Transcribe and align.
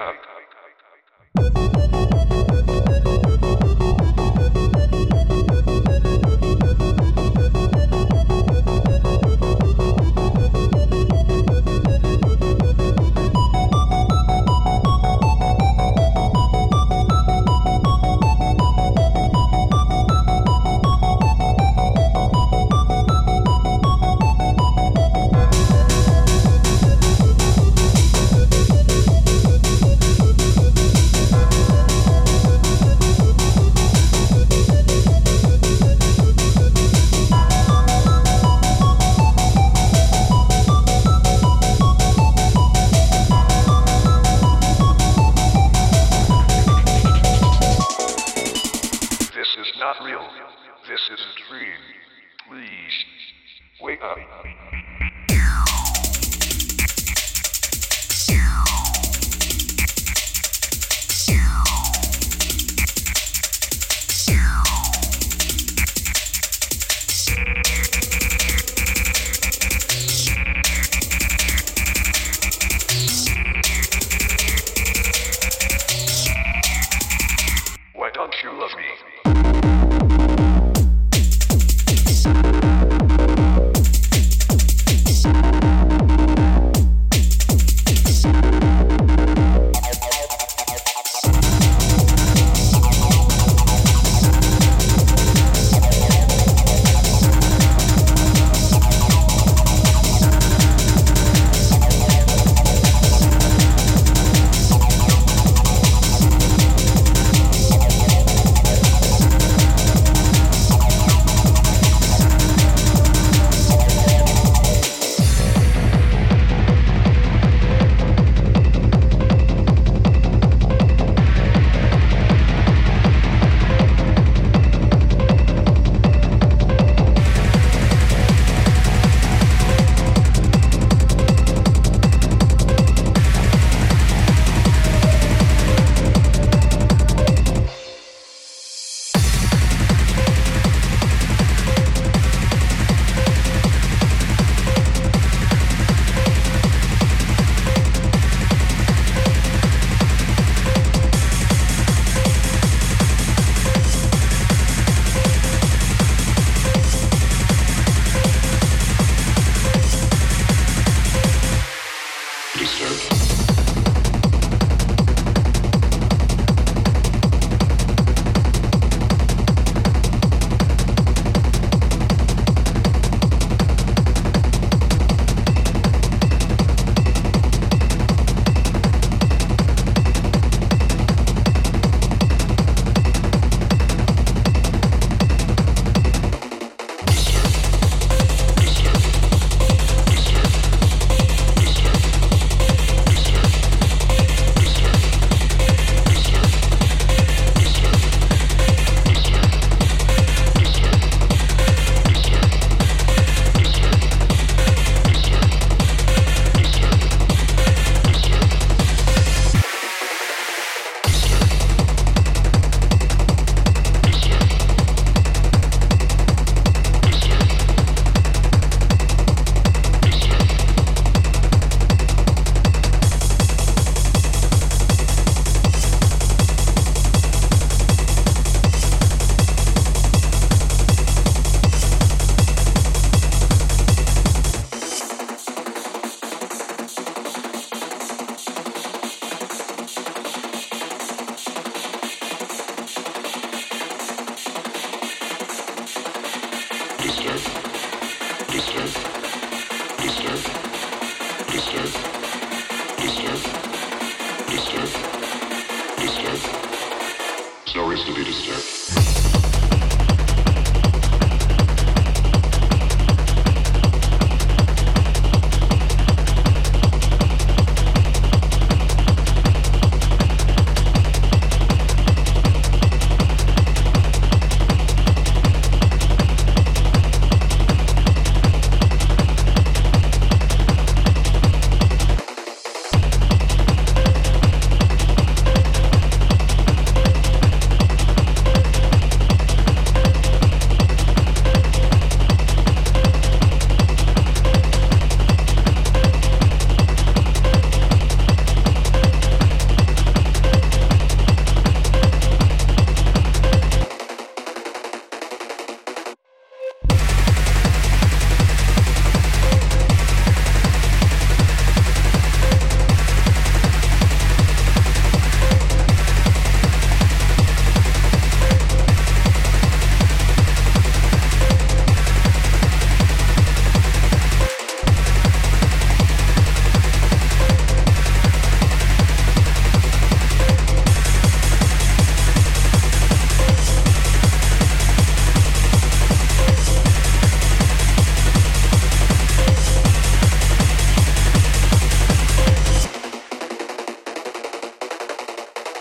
Africa. 0.00 0.39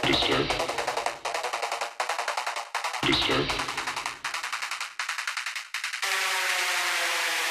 disturb, 0.10 0.48
Disturbed. 3.06 3.54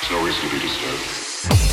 It's 0.01 0.11
no 0.11 0.25
reason 0.25 0.49
to 0.49 0.55
be 0.57 0.61
disturbed. 0.61 1.68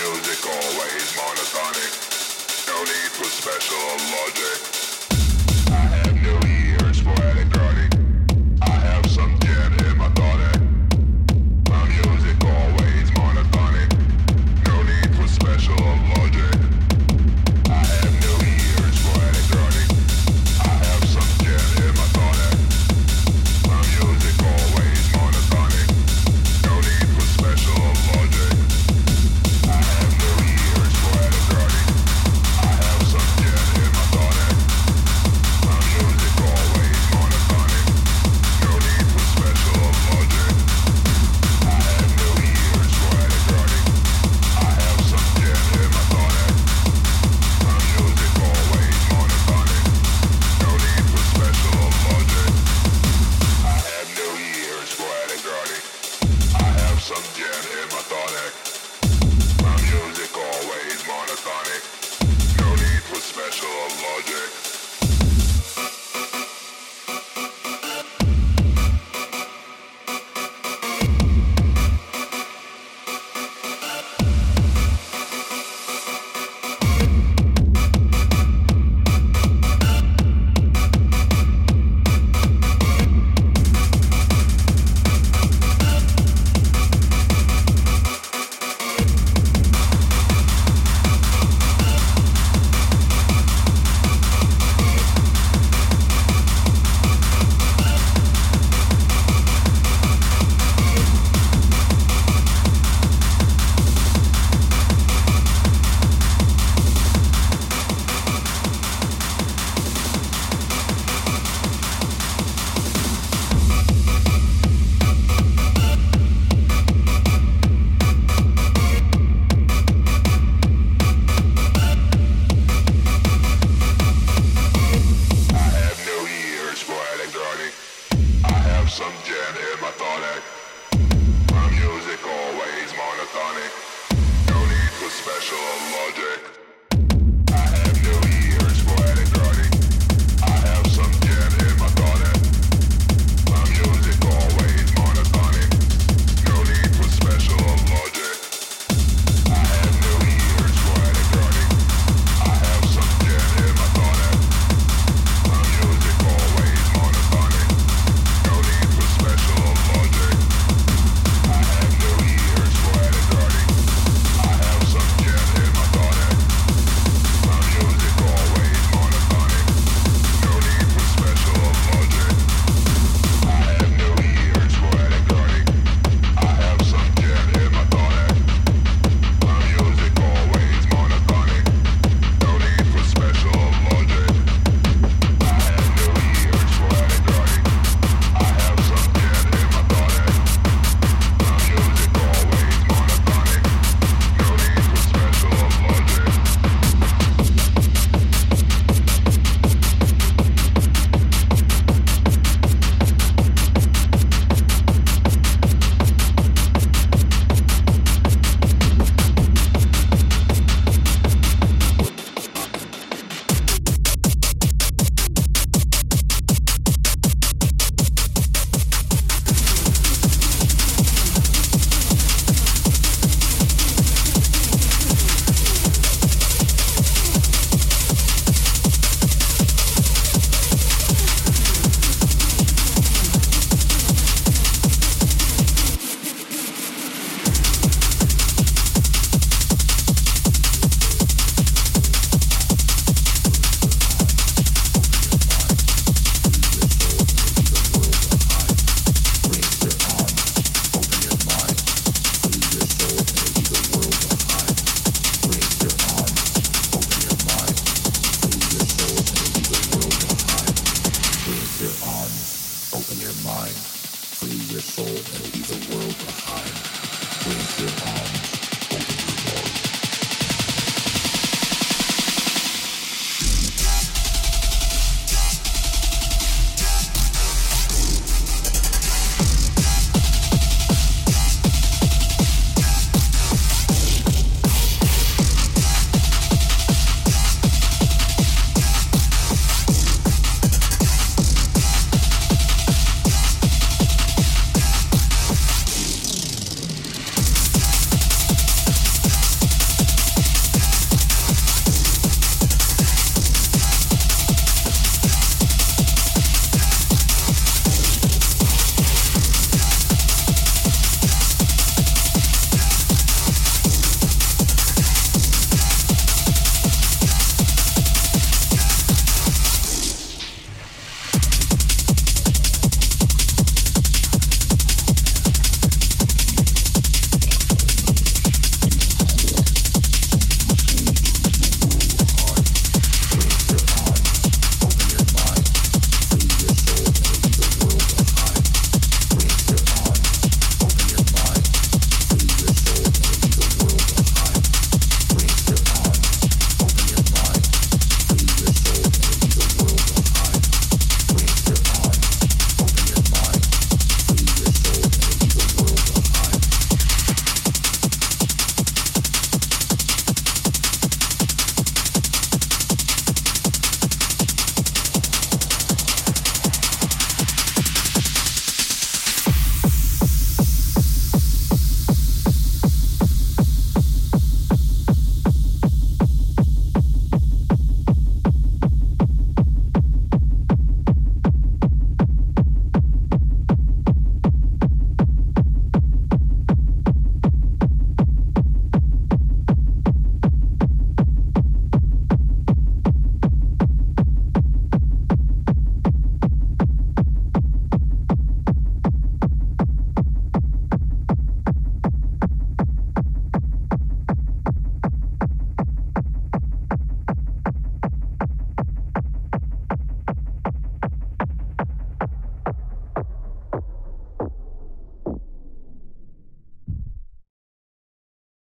music 0.00 0.40
always 0.46 1.12
monotonic. 1.16 1.92
No 2.68 2.78
need 2.80 3.10
for 3.12 3.24
special 3.24 3.76
logic. 4.16 4.81